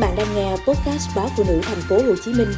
bạn 0.00 0.16
đang 0.16 0.34
nghe 0.34 0.50
podcast 0.50 1.16
báo 1.16 1.28
phụ 1.36 1.44
nữ 1.48 1.60
thành 1.62 1.80
phố 1.88 1.96
Hồ 1.96 2.14
Chí 2.24 2.32
Minh 2.32 2.48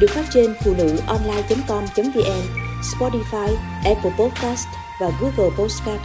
được 0.00 0.10
phát 0.10 0.24
trên 0.30 0.54
phụ 0.64 0.74
nữ 0.78 0.96
online.com.vn, 1.06 2.42
Spotify, 2.82 3.54
Apple 3.84 4.10
Podcast 4.18 4.66
và 5.00 5.10
Google 5.20 5.56
Podcast. 5.58 6.00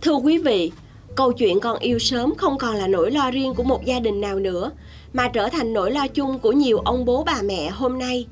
Thưa 0.00 0.14
quý 0.14 0.38
vị, 0.38 0.72
câu 1.14 1.32
chuyện 1.32 1.60
con 1.60 1.78
yêu 1.78 1.98
sớm 1.98 2.34
không 2.38 2.58
còn 2.58 2.74
là 2.74 2.86
nỗi 2.86 3.10
lo 3.10 3.30
riêng 3.30 3.54
của 3.54 3.62
một 3.62 3.84
gia 3.84 4.00
đình 4.00 4.20
nào 4.20 4.38
nữa, 4.38 4.70
mà 5.12 5.28
trở 5.28 5.48
thành 5.48 5.72
nỗi 5.72 5.90
lo 5.90 6.08
chung 6.08 6.38
của 6.38 6.52
nhiều 6.52 6.78
ông 6.78 7.04
bố 7.04 7.24
bà 7.24 7.42
mẹ 7.42 7.70
hôm 7.70 7.98
nay. 7.98 8.26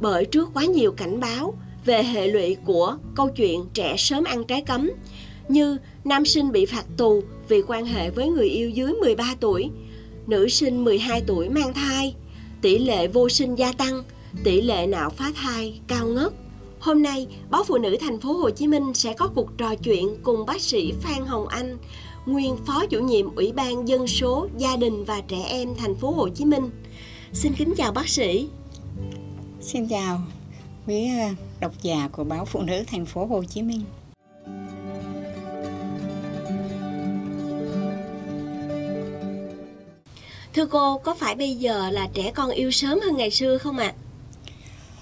Bởi 0.00 0.24
trước 0.24 0.48
quá 0.54 0.64
nhiều 0.64 0.92
cảnh 0.92 1.20
báo 1.20 1.54
về 1.84 2.02
hệ 2.02 2.26
lụy 2.28 2.56
của 2.64 2.96
câu 3.14 3.28
chuyện 3.28 3.64
trẻ 3.74 3.94
sớm 3.98 4.24
ăn 4.24 4.44
trái 4.44 4.60
cấm, 4.60 4.90
như 5.52 5.78
nam 6.04 6.26
sinh 6.26 6.52
bị 6.52 6.66
phạt 6.66 6.84
tù 6.96 7.22
vì 7.48 7.62
quan 7.66 7.86
hệ 7.86 8.10
với 8.10 8.28
người 8.28 8.48
yêu 8.48 8.70
dưới 8.70 8.92
13 8.92 9.34
tuổi, 9.40 9.70
nữ 10.26 10.48
sinh 10.48 10.84
12 10.84 11.22
tuổi 11.26 11.48
mang 11.48 11.74
thai, 11.74 12.14
tỷ 12.62 12.78
lệ 12.78 13.08
vô 13.08 13.28
sinh 13.28 13.54
gia 13.54 13.72
tăng, 13.72 14.02
tỷ 14.44 14.60
lệ 14.60 14.86
nạo 14.86 15.10
phá 15.10 15.32
thai 15.34 15.80
cao 15.86 16.06
ngất. 16.06 16.32
Hôm 16.80 17.02
nay, 17.02 17.26
báo 17.50 17.64
Phụ 17.64 17.78
nữ 17.78 17.96
thành 18.00 18.20
phố 18.20 18.32
Hồ 18.32 18.50
Chí 18.50 18.66
Minh 18.66 18.94
sẽ 18.94 19.14
có 19.14 19.28
cuộc 19.34 19.58
trò 19.58 19.74
chuyện 19.74 20.16
cùng 20.22 20.46
bác 20.46 20.60
sĩ 20.60 20.92
Phan 21.00 21.26
Hồng 21.26 21.48
Anh, 21.48 21.78
nguyên 22.26 22.56
phó 22.66 22.86
chủ 22.86 23.00
nhiệm 23.00 23.34
Ủy 23.34 23.52
ban 23.52 23.88
dân 23.88 24.06
số, 24.06 24.48
gia 24.58 24.76
đình 24.76 25.04
và 25.04 25.20
trẻ 25.20 25.42
em 25.48 25.68
thành 25.78 25.94
phố 25.94 26.10
Hồ 26.10 26.28
Chí 26.28 26.44
Minh. 26.44 26.70
Xin 27.32 27.52
kính 27.58 27.74
chào 27.76 27.92
bác 27.92 28.08
sĩ. 28.08 28.48
Xin 29.60 29.88
chào 29.88 30.22
quý 30.86 31.06
à, 31.06 31.34
độc 31.60 31.72
giả 31.82 32.08
của 32.12 32.24
báo 32.24 32.44
Phụ 32.44 32.62
nữ 32.62 32.82
thành 32.86 33.06
phố 33.06 33.26
Hồ 33.26 33.44
Chí 33.44 33.62
Minh. 33.62 33.82
Thưa 40.62 40.68
cô, 40.68 40.98
có 40.98 41.14
phải 41.14 41.34
bây 41.34 41.54
giờ 41.54 41.90
là 41.90 42.08
trẻ 42.14 42.32
con 42.34 42.50
yêu 42.50 42.70
sớm 42.70 43.00
hơn 43.00 43.16
ngày 43.16 43.30
xưa 43.30 43.58
không 43.58 43.78
ạ? 43.78 43.92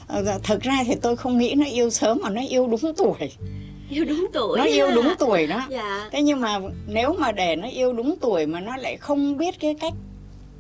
À? 0.09 0.23
Ờ, 0.25 0.39
thực 0.43 0.63
ra 0.63 0.85
thì 0.87 0.95
tôi 1.03 1.17
không 1.17 1.39
nghĩ 1.39 1.55
nó 1.55 1.67
yêu 1.67 1.91
sớm 1.91 2.19
mà 2.23 2.31
nó 2.31 2.43
yêu 2.49 2.67
đúng 2.67 2.95
tuổi 2.97 3.33
yêu 3.91 4.05
đúng 4.05 4.27
tuổi 4.33 4.59
nó 4.59 4.65
yêu 4.65 4.91
đúng 4.95 5.15
tuổi 5.19 5.47
đó 5.47 5.67
dạ. 5.71 6.09
thế 6.13 6.23
nhưng 6.23 6.41
mà 6.41 6.59
nếu 6.87 7.15
mà 7.19 7.33
để 7.33 7.57
nó 7.57 7.69
yêu 7.69 7.93
đúng 7.93 8.15
tuổi 8.21 8.47
mà 8.47 8.61
nó 8.61 8.77
lại 8.77 8.97
không 8.97 9.37
biết 9.37 9.61
cái 9.61 9.75
cách 9.81 9.93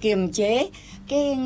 kiềm 0.01 0.33
chế 0.33 0.71
cái 1.09 1.37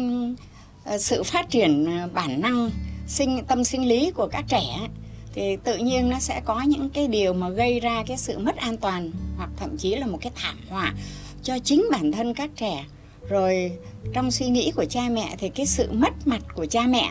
uh, 0.95 1.01
sự 1.01 1.23
phát 1.23 1.51
triển 1.51 1.85
ờ, 2.01 2.09
bản 2.15 2.41
năng 2.41 2.71
sinh 3.07 3.45
tâm 3.49 3.65
sinh 3.65 3.89
lý 3.89 4.11
của 4.11 4.29
các 4.33 4.45
trẻ 4.49 4.89
thì 5.35 5.57
tự 5.65 5.77
nhiên 5.77 6.11
nó 6.11 6.19
sẽ 6.19 6.41
có 6.45 6.63
những 6.67 6.89
cái 6.91 7.09
điều 7.09 7.33
mà 7.33 7.49
gây 7.49 7.81
ra 7.81 8.05
cái 8.07 8.17
sự 8.17 8.39
mất 8.39 8.57
an 8.57 8.77
toàn 8.77 9.11
hoặc 9.37 9.51
thậm 9.57 9.77
chí 9.77 9.97
là 9.97 10.07
một 10.07 10.19
cái 10.21 10.33
thảm 10.35 10.57
họa 10.69 10.95
cho 11.43 11.59
chính 11.65 11.89
bản 11.93 12.13
thân 12.13 12.35
các 12.35 12.51
trẻ 12.57 12.85
rồi 13.29 13.73
trong 14.13 14.31
suy 14.31 14.49
nghĩ 14.49 14.73
của 14.77 14.85
cha 14.85 15.09
mẹ 15.11 15.35
thì 15.39 15.49
cái 15.49 15.67
sự 15.67 15.89
mất 15.93 16.27
mặt 16.27 16.43
của 16.55 16.67
cha 16.67 16.87
mẹ 16.87 17.11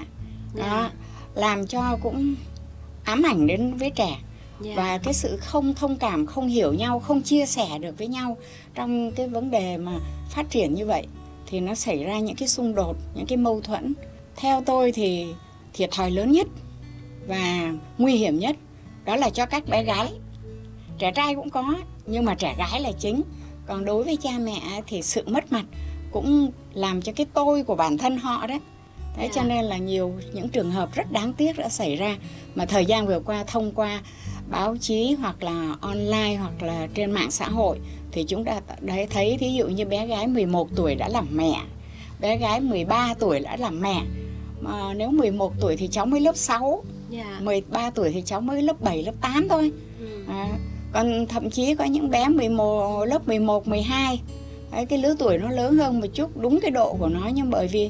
đó 0.56 0.64
yeah. 0.64 0.92
Dạ. 1.36 1.42
làm 1.42 1.68
cho 1.68 1.98
cũng 2.02 2.36
ám 3.04 3.24
ảnh 3.24 3.48
đến 3.48 3.74
với 3.74 3.90
trẻ 3.90 4.06
yeah. 4.06 4.20
Dạ. 4.62 4.74
và 4.76 4.98
cái 4.98 5.14
sự 5.14 5.38
không 5.38 5.74
thông 5.74 5.98
cảm 5.98 6.26
không 6.26 6.48
hiểu 6.48 6.74
nhau 6.74 7.00
không 7.00 7.22
chia 7.22 7.46
sẻ 7.46 7.80
được 7.80 7.98
với 7.98 8.08
nhau 8.08 8.38
trong 8.76 9.12
cái 9.12 9.28
vấn 9.28 9.52
đề 9.52 9.78
mà 9.78 10.00
phát 10.30 10.50
triển 10.50 10.74
như 10.74 10.86
vậy 10.86 11.08
thì 11.48 11.60
nó 11.60 11.76
xảy 11.76 12.04
ra 12.04 12.20
những 12.20 12.36
cái 12.36 12.48
xung 12.48 12.76
đột 12.76 12.98
những 13.16 13.26
cái 13.26 13.38
mâu 13.38 13.62
thuẫn 13.62 13.94
theo 14.36 14.64
tôi 14.66 14.92
thì 14.92 15.28
thiệt 15.74 15.90
thòi 15.92 16.12
lớn 16.12 16.32
nhất 16.32 16.48
và 17.28 17.74
nguy 17.98 18.16
hiểm 18.16 18.40
nhất 18.40 18.56
đó 19.06 19.16
là 19.16 19.30
cho 19.30 19.46
các 19.46 19.68
bé 19.68 19.84
gái 19.84 20.08
trẻ 20.98 21.12
trai 21.16 21.36
cũng 21.36 21.50
có 21.50 21.76
nhưng 22.06 22.26
mà 22.26 22.36
trẻ 22.36 22.56
gái 22.58 22.82
là 22.82 22.92
chính 23.00 23.22
còn 23.66 23.86
đối 23.86 24.04
với 24.04 24.18
cha 24.18 24.32
mẹ 24.40 24.82
thì 24.88 25.02
sự 25.02 25.24
mất 25.28 25.52
mặt 25.52 25.66
cũng 26.14 26.52
làm 26.74 27.02
cho 27.02 27.12
cái 27.12 27.26
tôi 27.34 27.64
của 27.64 27.76
bản 27.76 27.98
thân 27.98 28.18
họ 28.18 28.48
đấy. 28.48 28.60
Thế 29.16 29.28
cho 29.28 29.42
dạ. 29.42 29.48
nên 29.48 29.66
là 29.66 29.78
nhiều 29.78 30.14
những 30.34 30.50
trường 30.50 30.72
hợp 30.72 30.94
rất 30.94 31.12
đáng 31.12 31.34
tiếc 31.34 31.58
đã 31.58 31.70
xảy 31.70 31.96
ra 31.96 32.18
mà 32.56 32.66
thời 32.66 32.86
gian 32.86 33.08
vừa 33.08 33.20
qua 33.20 33.44
thông 33.48 33.72
qua 33.72 34.02
báo 34.50 34.78
chí 34.78 35.16
hoặc 35.20 35.44
là 35.44 35.76
online 35.82 36.36
hoặc 36.36 36.64
là 36.64 36.88
trên 36.94 37.12
mạng 37.12 37.32
xã 37.32 37.50
hội 37.50 37.80
thì 38.12 38.24
chúng 38.24 38.46
ta 38.46 38.62
đấy 38.82 39.08
thấy 39.10 39.38
ví 39.40 39.54
dụ 39.54 39.68
như 39.68 39.86
bé 39.86 40.08
gái 40.08 40.28
11 40.28 40.70
tuổi 40.76 40.96
đã 40.96 41.10
làm 41.10 41.28
mẹ 41.32 41.60
bé 42.24 42.38
gái 42.38 42.60
13 42.60 43.14
tuổi 43.20 43.40
đã 43.40 43.58
làm 43.58 43.82
mẹ. 43.82 44.02
Mà 44.62 44.94
nếu 44.94 45.10
11 45.10 45.54
tuổi 45.62 45.78
thì 45.78 45.88
cháu 45.88 46.06
mới 46.06 46.20
lớp 46.20 46.38
6 46.38 46.84
yeah. 47.12 47.42
13 47.42 47.90
tuổi 47.90 48.12
thì 48.12 48.22
cháu 48.26 48.42
mới 48.42 48.62
lớp 48.62 48.82
7, 48.82 49.04
lớp 49.04 49.14
8 49.22 49.48
thôi. 49.50 49.72
À, 50.28 50.48
còn 50.94 51.26
thậm 51.28 51.50
chí 51.50 51.76
có 51.76 51.84
những 51.84 52.10
bé 52.10 52.28
11 52.28 53.06
lớp 53.06 53.28
11, 53.28 53.68
12 53.68 54.22
Đấy, 54.74 54.86
cái 54.86 55.00
lứa 55.00 55.16
tuổi 55.20 55.38
nó 55.38 55.50
lớn 55.50 55.78
hơn 55.78 56.00
một 56.00 56.08
chút 56.14 56.38
đúng 56.38 56.60
cái 56.60 56.72
độ 56.72 56.96
của 57.00 57.08
nó 57.08 57.30
nhưng 57.34 57.50
bởi 57.50 57.68
vì 57.68 57.90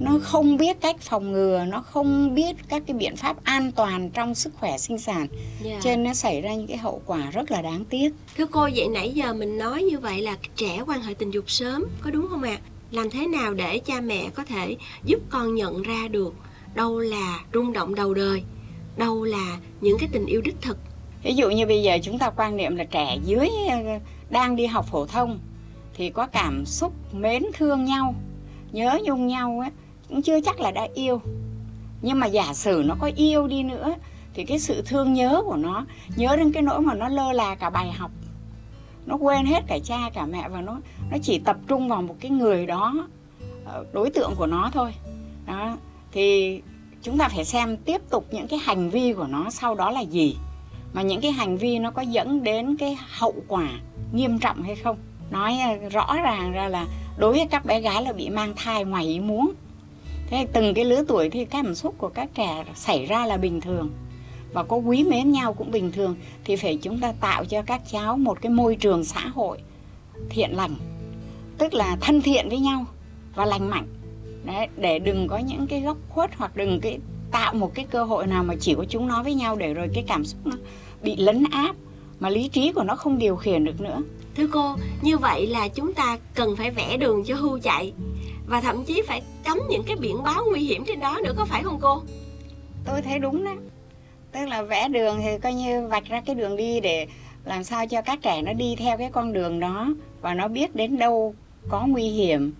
nó 0.00 0.18
không 0.22 0.56
biết 0.56 0.80
cách 0.80 0.96
phòng 1.00 1.32
ngừa 1.32 1.64
nó 1.68 1.82
không 1.82 2.34
biết 2.34 2.56
các 2.68 2.82
cái 2.86 2.96
biện 2.96 3.16
pháp 3.16 3.44
an 3.44 3.72
toàn 3.72 4.10
trong 4.10 4.34
sức 4.34 4.52
khỏe 4.60 4.78
sinh 4.78 4.98
sản 4.98 5.18
yeah. 5.18 5.30
Dạ. 5.64 5.80
cho 5.82 5.90
nên 5.90 6.04
nó 6.04 6.14
xảy 6.14 6.40
ra 6.40 6.54
những 6.54 6.66
cái 6.66 6.76
hậu 6.76 7.02
quả 7.06 7.30
rất 7.30 7.50
là 7.50 7.62
đáng 7.62 7.84
tiếc 7.84 8.14
thưa 8.36 8.46
cô 8.46 8.68
vậy 8.74 8.88
nãy 8.88 9.10
giờ 9.10 9.34
mình 9.34 9.58
nói 9.58 9.82
như 9.82 9.98
vậy 9.98 10.22
là 10.22 10.36
trẻ 10.56 10.82
quan 10.86 11.02
hệ 11.02 11.14
tình 11.14 11.30
dục 11.30 11.50
sớm 11.50 11.84
có 12.00 12.10
đúng 12.10 12.26
không 12.30 12.42
ạ 12.42 12.58
à? 12.62 12.64
làm 12.90 13.10
thế 13.10 13.26
nào 13.26 13.54
để 13.54 13.78
cha 13.78 14.00
mẹ 14.00 14.28
có 14.34 14.44
thể 14.44 14.76
giúp 15.04 15.20
con 15.28 15.54
nhận 15.54 15.82
ra 15.82 16.08
được 16.08 16.34
đâu 16.74 16.98
là 16.98 17.40
rung 17.54 17.72
động 17.72 17.94
đầu 17.94 18.14
đời 18.14 18.42
đâu 18.96 19.24
là 19.24 19.58
những 19.80 19.98
cái 19.98 20.08
tình 20.12 20.26
yêu 20.26 20.40
đích 20.40 20.60
thực 20.60 20.78
ví 21.22 21.34
dụ 21.34 21.50
như 21.50 21.66
bây 21.66 21.82
giờ 21.82 21.98
chúng 22.02 22.18
ta 22.18 22.30
quan 22.30 22.56
niệm 22.56 22.76
là 22.76 22.84
trẻ 22.84 23.18
dưới 23.24 23.48
ờ, 23.70 23.76
đang 24.30 24.56
đi 24.56 24.66
học 24.66 24.86
phổ 24.90 25.06
thông 25.06 25.38
thì 25.94 26.10
có 26.10 26.26
cảm 26.26 26.66
xúc 26.66 26.92
mến 27.12 27.42
thương 27.54 27.84
nhau 27.84 28.14
nhớ 28.72 28.98
nhung 29.04 29.26
nhau 29.26 29.60
ấy, 29.60 29.70
cũng 30.08 30.22
chưa 30.22 30.40
chắc 30.40 30.60
là 30.60 30.70
đã 30.70 30.88
yêu. 30.94 31.20
Nhưng 32.02 32.20
mà 32.20 32.26
giả 32.26 32.54
sử 32.54 32.82
nó 32.86 32.96
có 33.00 33.10
yêu 33.16 33.46
đi 33.46 33.62
nữa 33.62 33.94
thì 34.34 34.44
cái 34.44 34.58
sự 34.58 34.82
thương 34.86 35.12
nhớ 35.12 35.42
của 35.44 35.56
nó 35.56 35.86
nhớ 36.16 36.36
đến 36.36 36.52
cái 36.52 36.62
nỗi 36.62 36.80
mà 36.80 36.94
nó 36.94 37.08
lơ 37.08 37.32
là 37.32 37.54
cả 37.54 37.70
bài 37.70 37.92
học 37.92 38.10
nó 39.06 39.16
quên 39.16 39.46
hết 39.46 39.60
cả 39.66 39.78
cha 39.84 40.10
cả 40.14 40.26
mẹ 40.26 40.48
và 40.48 40.60
nó 40.60 40.80
nó 41.10 41.16
chỉ 41.22 41.38
tập 41.38 41.56
trung 41.66 41.88
vào 41.88 42.02
một 42.02 42.16
cái 42.20 42.30
người 42.30 42.66
đó 42.66 43.06
ờ, 43.64 43.84
đối 43.92 44.10
tượng 44.10 44.34
của 44.36 44.46
nó 44.46 44.70
thôi. 44.72 44.94
Đó 45.46 45.76
thì 46.12 46.60
chúng 47.02 47.18
ta 47.18 47.28
phải 47.28 47.44
xem 47.44 47.76
tiếp 47.76 48.00
tục 48.10 48.26
những 48.30 48.48
cái 48.48 48.58
hành 48.58 48.90
vi 48.90 49.12
của 49.12 49.26
nó 49.26 49.50
sau 49.50 49.74
đó 49.74 49.90
là 49.90 50.00
gì 50.00 50.36
mà 50.92 51.02
những 51.02 51.20
cái 51.20 51.32
hành 51.32 51.56
vi 51.56 51.78
nó 51.78 51.90
có 51.90 52.02
dẫn 52.02 52.44
đến 52.44 52.76
cái 52.76 52.98
hậu 53.18 53.34
quả 53.48 53.68
nghiêm 54.12 54.38
trọng 54.38 54.62
hay 54.62 54.76
không 54.76 54.96
nói 55.32 55.58
ờ, 55.58 55.88
rõ 55.88 56.16
ràng 56.22 56.52
ra 56.52 56.68
là 56.68 56.86
đối 57.16 57.32
với 57.32 57.46
các 57.50 57.64
bé 57.64 57.80
gái 57.80 58.02
là 58.02 58.12
bị 58.12 58.30
mang 58.30 58.52
thai 58.56 58.84
ngoài 58.84 59.04
ý 59.04 59.20
muốn. 59.20 59.52
Thế 60.26 60.46
từng 60.52 60.74
cái 60.74 60.84
lứa 60.84 61.04
tuổi 61.08 61.30
thì 61.30 61.44
cảm 61.44 61.74
xúc 61.74 61.94
của 61.98 62.08
các 62.08 62.28
trẻ 62.34 62.64
xảy 62.74 63.06
ra 63.06 63.26
là 63.26 63.36
bình 63.36 63.60
thường 63.60 63.90
và 64.52 64.62
có 64.62 64.76
quý 64.76 65.04
mến 65.04 65.30
nhau 65.30 65.52
cũng 65.52 65.70
bình 65.70 65.92
thường, 65.92 66.16
thì 66.44 66.56
phải 66.56 66.78
chúng 66.82 67.00
ta 67.00 67.12
tạo 67.20 67.44
cho 67.44 67.62
các 67.62 67.82
cháu 67.92 68.16
một 68.16 68.40
cái 68.40 68.52
môi 68.52 68.76
trường 68.76 69.04
xã 69.04 69.20
hội 69.20 69.58
thiện 70.30 70.56
lành, 70.56 70.74
tức 71.58 71.74
là 71.74 71.96
thân 72.00 72.22
thiện 72.22 72.48
với 72.48 72.58
nhau 72.58 72.84
và 73.34 73.44
lành 73.44 73.70
mạnh. 73.70 73.86
Đấy, 74.44 74.68
để 74.76 74.98
đừng 74.98 75.28
có 75.28 75.38
những 75.38 75.66
cái 75.66 75.80
góc 75.80 75.96
khuất 76.08 76.30
hoặc 76.36 76.56
đừng 76.56 76.80
cái, 76.80 76.98
tạo 77.30 77.54
một 77.54 77.74
cái 77.74 77.84
cơ 77.90 78.04
hội 78.04 78.26
nào 78.26 78.44
mà 78.44 78.54
chỉ 78.60 78.74
có 78.74 78.84
chúng 78.88 79.06
nó 79.06 79.22
với 79.22 79.34
nhau 79.34 79.56
để 79.56 79.74
rồi 79.74 79.88
cái 79.94 80.04
cảm 80.06 80.24
xúc 80.24 80.40
nó 80.44 80.56
bị 81.02 81.16
lấn 81.16 81.44
áp 81.50 81.76
mà 82.20 82.28
lý 82.28 82.48
trí 82.48 82.72
của 82.72 82.82
nó 82.82 82.96
không 82.96 83.18
điều 83.18 83.36
khiển 83.36 83.64
được 83.64 83.80
nữa 83.80 84.02
thưa 84.36 84.46
cô, 84.52 84.76
như 85.02 85.18
vậy 85.18 85.46
là 85.46 85.68
chúng 85.68 85.94
ta 85.94 86.18
cần 86.34 86.56
phải 86.56 86.70
vẽ 86.70 86.96
đường 86.96 87.24
cho 87.24 87.34
hưu 87.34 87.58
chạy. 87.58 87.92
Và 88.46 88.60
thậm 88.60 88.84
chí 88.84 89.02
phải 89.06 89.22
cấm 89.44 89.58
những 89.68 89.82
cái 89.86 89.96
biển 89.96 90.22
báo 90.22 90.44
nguy 90.50 90.60
hiểm 90.60 90.84
trên 90.86 91.00
đó 91.00 91.18
nữa, 91.24 91.32
có 91.36 91.44
phải 91.44 91.62
không 91.62 91.78
cô? 91.82 92.02
Tôi 92.84 93.02
thấy 93.02 93.18
đúng 93.18 93.44
đó. 93.44 93.54
Tức 94.32 94.46
là 94.46 94.62
vẽ 94.62 94.88
đường 94.88 95.20
thì 95.22 95.38
coi 95.42 95.54
như 95.54 95.88
vạch 95.88 96.04
ra 96.04 96.22
cái 96.26 96.34
đường 96.34 96.56
đi 96.56 96.80
để 96.80 97.06
làm 97.44 97.64
sao 97.64 97.86
cho 97.86 98.02
các 98.02 98.18
trẻ 98.22 98.42
nó 98.42 98.52
đi 98.52 98.76
theo 98.78 98.98
cái 98.98 99.10
con 99.12 99.32
đường 99.32 99.60
đó. 99.60 99.88
Và 100.20 100.34
nó 100.34 100.48
biết 100.48 100.74
đến 100.74 100.98
đâu 100.98 101.34
có 101.68 101.86
nguy 101.86 102.08
hiểm, 102.08 102.52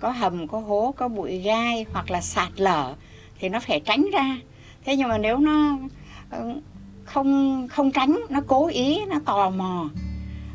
có 0.00 0.10
hầm, 0.10 0.48
có 0.48 0.58
hố, 0.58 0.94
có 0.96 1.08
bụi 1.08 1.38
gai 1.38 1.86
hoặc 1.92 2.10
là 2.10 2.20
sạt 2.20 2.48
lở 2.56 2.94
thì 3.40 3.48
nó 3.48 3.60
phải 3.60 3.80
tránh 3.80 4.06
ra. 4.12 4.36
Thế 4.84 4.96
nhưng 4.96 5.08
mà 5.08 5.18
nếu 5.18 5.38
nó 5.38 5.78
ừ, 6.30 6.52
không 7.04 7.68
không 7.68 7.90
tránh, 7.90 8.20
nó 8.28 8.40
cố 8.46 8.66
ý, 8.66 9.04
nó 9.04 9.20
tò 9.24 9.50
mò 9.50 9.88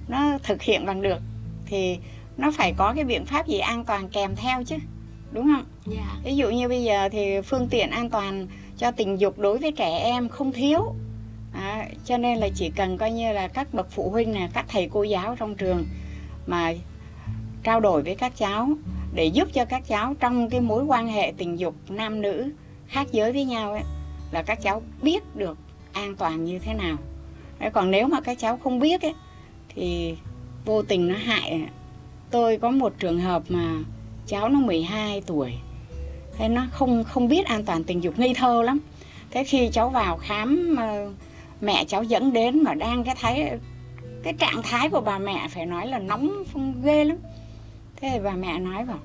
nó 0.08 0.38
thực 0.44 0.62
hiện 0.62 0.86
bằng 0.86 1.02
được 1.02 1.20
thì 1.66 1.98
nó 2.38 2.52
phải 2.52 2.74
có 2.78 2.94
cái 2.96 3.04
biện 3.04 3.26
pháp 3.26 3.48
gì 3.48 3.60
an 3.60 3.86
toàn 3.86 4.10
kèm 4.10 4.36
theo 4.36 4.64
chứ 4.64 4.76
đúng 5.32 5.46
không 5.46 5.66
yeah. 5.96 6.06
Dạ. 6.08 6.22
ví 6.24 6.36
dụ 6.36 6.50
như 6.50 6.68
bây 6.68 6.84
giờ 6.84 7.10
thì 7.10 7.42
phương 7.42 7.68
tiện 7.70 7.90
an 7.90 8.10
toàn 8.10 8.48
cho 8.78 8.92
tình 8.92 9.20
dục 9.20 9.40
đối 9.40 9.58
với 9.58 9.72
trẻ 9.72 9.98
em 9.98 10.30
không 10.30 10.52
thiếu 10.52 10.96
à, 11.54 11.88
cho 12.06 12.18
nên 12.18 12.38
là 12.38 12.50
chỉ 12.56 12.72
cần 12.76 12.98
coi 12.98 13.12
như 13.12 13.34
là 13.34 13.48
các 13.48 13.74
bậc 13.74 13.92
phụ 13.92 14.10
huynh 14.10 14.32
này 14.32 14.50
các 14.54 14.66
thầy 14.68 14.90
cô 14.92 15.04
giáo 15.04 15.36
trong 15.36 15.56
trường 15.56 15.86
mà 16.48 16.74
trao 17.64 17.80
đổi 17.80 18.02
với 18.02 18.16
các 18.16 18.38
cháu 18.38 18.70
để 19.14 19.26
giúp 19.26 19.50
cho 19.54 19.66
các 19.66 19.84
cháu 19.88 20.14
trong 20.20 20.50
cái 20.50 20.62
mối 20.62 20.84
quan 20.84 21.08
hệ 21.08 21.34
tình 21.38 21.60
dục 21.60 21.76
nam 21.90 22.22
nữ 22.22 22.52
khác 22.88 23.08
giới 23.12 23.32
với 23.32 23.46
nhau 23.46 23.72
ấy 23.72 23.84
là 24.32 24.44
các 24.44 24.62
cháu 24.62 24.82
biết 25.02 25.36
được 25.36 25.58
an 25.94 26.16
toàn 26.16 26.46
như 26.46 26.60
thế 26.60 26.74
nào 26.74 26.98
Đấy, 27.60 27.70
còn 27.74 27.92
nếu 27.92 28.08
mà 28.08 28.22
các 28.22 28.40
cháu 28.40 28.58
không 28.64 28.80
biết 28.80 29.02
ấy 29.02 29.14
thì 29.76 30.16
vô 30.66 30.82
tình 30.82 31.08
nó 31.08 31.16
hại 31.16 31.62
tôi 32.32 32.58
có 32.58 32.72
một 32.72 32.94
trường 33.00 33.20
hợp 33.20 33.44
mà 33.50 33.74
cháu 34.28 34.50
nó 34.50 34.60
12 34.60 35.22
tuổi. 35.22 35.54
Thế 36.38 36.50
nó 36.50 36.68
không 36.72 37.04
không 37.04 37.28
biết 37.28 37.46
an 37.46 37.66
toàn 37.66 37.84
tình 37.84 38.04
dục 38.04 38.20
ngây 38.20 38.34
thơ 38.34 38.64
lắm. 38.64 38.80
Thế 39.32 39.44
khi 39.44 39.70
cháu 39.72 39.90
vào 39.90 40.18
khám 40.18 40.76
mẹ 41.62 41.86
cháu 41.88 42.04
dẫn 42.04 42.34
đến 42.34 42.64
mà 42.64 42.74
đang 42.74 43.04
cái 43.04 43.16
thấy 43.22 43.50
cái 44.24 44.34
trạng 44.34 44.62
thái 44.64 44.90
của 44.90 45.02
bà 45.02 45.20
mẹ 45.20 45.48
phải 45.50 45.66
nói 45.66 45.88
là 45.88 46.00
nóng 46.00 46.44
ghê 46.84 47.04
lắm. 47.04 47.18
Thế 47.96 48.10
thì 48.14 48.20
bà 48.24 48.32
mẹ 48.32 48.60
nói 48.60 48.86
bảo 48.86 49.00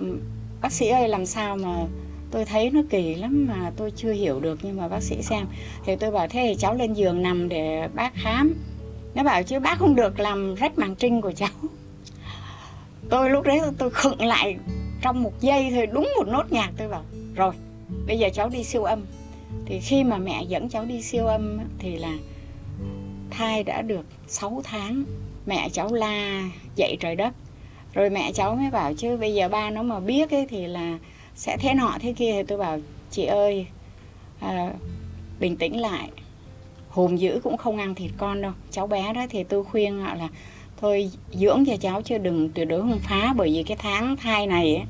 ừ, 0.00 0.18
bác 0.62 0.72
sĩ 0.72 0.88
ơi, 0.88 1.08
làm 1.08 1.26
sao 1.26 1.56
mà 1.56 1.86
tôi 2.30 2.44
thấy 2.44 2.70
nó 2.70 2.80
kỳ 2.90 3.14
lắm 3.14 3.46
mà 3.48 3.72
tôi 3.76 3.92
chưa 3.96 4.12
hiểu 4.12 4.40
được, 4.40 4.58
nhưng 4.62 4.76
mà 4.76 4.88
bác 4.88 5.02
sĩ 5.02 5.22
xem. 5.22 5.46
Thì 5.86 5.96
tôi 5.96 6.10
bảo, 6.10 6.28
thế 6.28 6.46
thì 6.48 6.56
cháu 6.58 6.74
lên 6.74 6.92
giường 6.92 7.22
nằm 7.22 7.48
để 7.48 7.88
bác 7.94 8.14
khám 8.14 8.54
nó 9.14 9.22
bảo 9.22 9.42
chứ 9.42 9.58
bác 9.58 9.78
không 9.78 9.94
được 9.94 10.20
làm 10.20 10.54
rách 10.54 10.78
màng 10.78 10.94
trinh 10.94 11.20
của 11.20 11.32
cháu. 11.32 11.48
Tôi 13.10 13.30
lúc 13.30 13.44
đấy 13.44 13.60
tôi 13.78 13.90
khựng 13.90 14.20
lại 14.20 14.56
trong 15.02 15.22
một 15.22 15.40
giây 15.40 15.70
thôi 15.70 15.86
đúng 15.86 16.12
một 16.16 16.28
nốt 16.28 16.52
nhạc 16.52 16.70
tôi 16.76 16.88
bảo 16.88 17.02
rồi 17.34 17.54
bây 18.06 18.18
giờ 18.18 18.28
cháu 18.34 18.48
đi 18.48 18.64
siêu 18.64 18.84
âm. 18.84 19.04
Thì 19.66 19.80
khi 19.80 20.04
mà 20.04 20.18
mẹ 20.18 20.44
dẫn 20.48 20.68
cháu 20.68 20.84
đi 20.84 21.02
siêu 21.02 21.26
âm 21.26 21.58
thì 21.78 21.96
là 21.96 22.12
thai 23.30 23.62
đã 23.62 23.82
được 23.82 24.06
6 24.26 24.60
tháng 24.64 25.04
mẹ 25.46 25.68
cháu 25.72 25.92
la 25.92 26.42
dậy 26.76 26.96
trời 27.00 27.16
đất. 27.16 27.34
Rồi 27.94 28.10
mẹ 28.10 28.32
cháu 28.32 28.54
mới 28.54 28.70
bảo 28.70 28.94
chứ 28.94 29.16
bây 29.16 29.34
giờ 29.34 29.48
ba 29.48 29.70
nó 29.70 29.82
mà 29.82 30.00
biết 30.00 30.30
ấy 30.30 30.46
thì 30.50 30.66
là 30.66 30.98
sẽ 31.34 31.56
thế 31.56 31.74
nọ 31.74 31.98
thế 32.00 32.12
kia. 32.12 32.32
Thì 32.32 32.42
tôi 32.42 32.58
bảo 32.58 32.78
chị 33.10 33.24
ơi 33.24 33.66
à, 34.40 34.72
bình 35.40 35.56
tĩnh 35.56 35.80
lại 35.80 36.10
hùm 36.94 37.16
dữ 37.16 37.40
cũng 37.44 37.56
không 37.56 37.76
ăn 37.76 37.94
thịt 37.94 38.10
con 38.16 38.42
đâu. 38.42 38.52
Cháu 38.70 38.86
bé 38.86 39.12
đó 39.12 39.26
thì 39.30 39.44
tôi 39.44 39.64
khuyên 39.64 40.00
họ 40.00 40.14
là 40.14 40.28
thôi 40.80 41.10
dưỡng 41.32 41.64
cho 41.66 41.76
cháu 41.76 42.02
chứ 42.02 42.18
đừng 42.18 42.48
tuyệt 42.48 42.68
đối 42.68 42.80
không 42.80 42.98
phá 42.98 43.32
bởi 43.36 43.50
vì 43.52 43.62
cái 43.62 43.76
tháng 43.80 44.16
thai 44.16 44.46
này 44.46 44.76
ấy, 44.76 44.84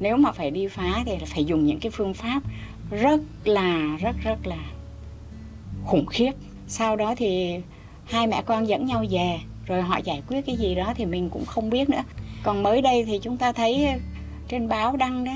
nếu 0.00 0.16
mà 0.16 0.32
phải 0.32 0.50
đi 0.50 0.68
phá 0.68 1.02
thì 1.06 1.12
phải 1.26 1.44
dùng 1.44 1.66
những 1.66 1.80
cái 1.80 1.90
phương 1.90 2.14
pháp 2.14 2.42
rất 2.90 3.20
là 3.44 3.96
rất 4.00 4.16
rất 4.24 4.46
là 4.46 4.58
khủng 5.86 6.06
khiếp. 6.06 6.32
Sau 6.66 6.96
đó 6.96 7.14
thì 7.16 7.56
hai 8.04 8.26
mẹ 8.26 8.42
con 8.46 8.68
dẫn 8.68 8.86
nhau 8.86 9.04
về 9.10 9.38
rồi 9.66 9.82
họ 9.82 9.98
giải 10.04 10.22
quyết 10.28 10.46
cái 10.46 10.56
gì 10.56 10.74
đó 10.74 10.92
thì 10.96 11.04
mình 11.04 11.30
cũng 11.30 11.44
không 11.44 11.70
biết 11.70 11.90
nữa. 11.90 12.02
Còn 12.42 12.62
mới 12.62 12.82
đây 12.82 13.04
thì 13.04 13.18
chúng 13.18 13.36
ta 13.36 13.52
thấy 13.52 13.88
trên 14.48 14.68
báo 14.68 14.96
đăng 14.96 15.24
đó 15.24 15.32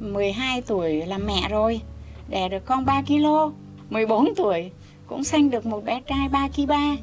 12 0.00 0.62
tuổi 0.62 1.06
là 1.06 1.18
mẹ 1.18 1.48
rồi 1.50 1.80
đẻ 2.28 2.48
được 2.48 2.64
con 2.64 2.84
3 2.84 3.02
kg 3.02 3.52
14 3.90 4.34
tuổi 4.36 4.70
cũng 5.08 5.24
sinh 5.24 5.50
được 5.50 5.66
một 5.66 5.84
bé 5.84 6.00
trai 6.00 6.28
3 6.28 6.48
kg 6.56 6.66
3 6.66 6.96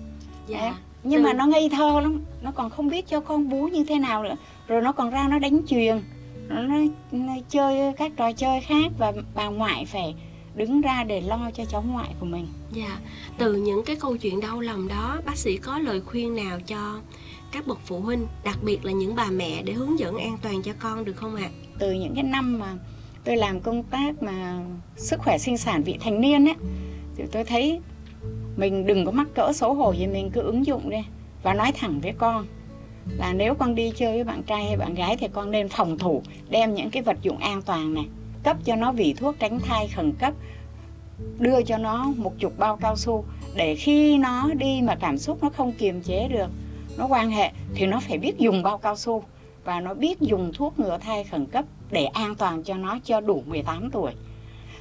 dạ. 0.47 0.75
nhưng 1.03 1.23
ừ. 1.23 1.27
mà 1.27 1.33
nó 1.33 1.45
ngây 1.45 1.69
thơ 1.69 1.99
lắm 2.01 2.21
nó 2.41 2.51
còn 2.51 2.69
không 2.69 2.87
biết 2.87 3.07
cho 3.07 3.19
con 3.19 3.49
bú 3.49 3.67
như 3.67 3.83
thế 3.83 3.99
nào 3.99 4.23
nữa 4.23 4.35
rồi 4.67 4.81
nó 4.81 4.91
còn 4.91 5.09
ra 5.09 5.27
nó 5.27 5.39
đánh 5.39 5.61
chuyền 5.67 6.01
nó, 6.47 6.61
nó, 6.61 6.75
nó 7.11 7.33
chơi 7.49 7.93
các 7.97 8.11
trò 8.17 8.31
chơi 8.31 8.61
khác 8.61 8.91
và 8.97 9.13
bà 9.35 9.47
ngoại 9.47 9.85
phải 9.85 10.15
đứng 10.55 10.81
ra 10.81 11.03
để 11.03 11.21
lo 11.21 11.51
cho 11.53 11.65
cháu 11.65 11.83
ngoại 11.87 12.09
của 12.19 12.25
mình. 12.25 12.47
Dạ, 12.71 12.99
từ 13.37 13.53
những 13.53 13.83
cái 13.85 13.95
câu 13.95 14.17
chuyện 14.17 14.39
đau 14.39 14.59
lòng 14.59 14.87
đó, 14.87 15.21
bác 15.25 15.37
sĩ 15.37 15.57
có 15.57 15.79
lời 15.79 16.01
khuyên 16.01 16.35
nào 16.35 16.59
cho 16.67 16.99
các 17.51 17.67
bậc 17.67 17.79
phụ 17.85 17.99
huynh, 17.99 18.27
đặc 18.43 18.57
biệt 18.63 18.85
là 18.85 18.91
những 18.91 19.15
bà 19.15 19.27
mẹ 19.31 19.63
để 19.63 19.73
hướng 19.73 19.99
dẫn 19.99 20.17
an 20.17 20.37
toàn 20.41 20.61
cho 20.61 20.71
con 20.79 21.05
được 21.05 21.15
không 21.15 21.35
ạ? 21.35 21.49
À? 21.53 21.55
Từ 21.79 21.91
những 21.91 22.15
cái 22.15 22.23
năm 22.23 22.59
mà 22.59 22.73
tôi 23.23 23.37
làm 23.37 23.59
công 23.59 23.83
tác 23.83 24.23
mà 24.23 24.65
sức 24.95 25.19
khỏe 25.19 25.37
sinh 25.37 25.57
sản 25.57 25.83
vị 25.83 25.97
thành 26.01 26.21
niên 26.21 26.45
ấy, 26.45 26.55
thì 27.15 27.23
tôi 27.31 27.43
thấy 27.43 27.79
mình 28.57 28.85
đừng 28.85 29.05
có 29.05 29.11
mắc 29.11 29.27
cỡ 29.35 29.51
xấu 29.53 29.73
hổ 29.73 29.91
gì, 29.91 30.07
mình 30.07 30.29
cứ 30.33 30.41
ứng 30.41 30.65
dụng 30.65 30.89
đi 30.89 31.05
và 31.43 31.53
nói 31.53 31.71
thẳng 31.71 31.99
với 32.01 32.13
con 32.17 32.45
là 33.07 33.33
nếu 33.33 33.55
con 33.55 33.75
đi 33.75 33.91
chơi 33.95 34.13
với 34.13 34.23
bạn 34.23 34.43
trai 34.43 34.65
hay 34.65 34.77
bạn 34.77 34.95
gái 34.95 35.17
thì 35.17 35.27
con 35.33 35.51
nên 35.51 35.69
phòng 35.69 35.97
thủ, 35.97 36.21
đem 36.49 36.73
những 36.73 36.89
cái 36.89 37.03
vật 37.03 37.17
dụng 37.21 37.37
an 37.37 37.61
toàn 37.61 37.93
này, 37.93 38.05
cấp 38.43 38.57
cho 38.65 38.75
nó 38.75 38.91
vị 38.91 39.13
thuốc 39.17 39.35
tránh 39.39 39.59
thai 39.59 39.87
khẩn 39.87 40.13
cấp, 40.19 40.33
đưa 41.39 41.61
cho 41.61 41.77
nó 41.77 42.11
một 42.17 42.33
chục 42.39 42.53
bao 42.57 42.77
cao 42.77 42.95
su 42.95 43.25
để 43.55 43.75
khi 43.75 44.17
nó 44.17 44.49
đi 44.53 44.81
mà 44.83 44.95
cảm 44.95 45.17
xúc 45.17 45.37
nó 45.41 45.49
không 45.49 45.71
kiềm 45.71 46.01
chế 46.01 46.27
được, 46.27 46.47
nó 46.97 47.07
quan 47.07 47.31
hệ 47.31 47.51
thì 47.75 47.85
nó 47.85 47.99
phải 47.99 48.17
biết 48.17 48.37
dùng 48.37 48.63
bao 48.63 48.77
cao 48.77 48.95
su 48.95 49.23
và 49.63 49.81
nó 49.81 49.93
biết 49.93 50.21
dùng 50.21 50.51
thuốc 50.53 50.79
ngừa 50.79 50.97
thai 50.97 51.23
khẩn 51.23 51.45
cấp 51.45 51.65
để 51.91 52.05
an 52.05 52.35
toàn 52.35 52.63
cho 52.63 52.73
nó 52.73 52.99
cho 53.03 53.21
đủ 53.21 53.43
18 53.47 53.89
tuổi. 53.91 54.11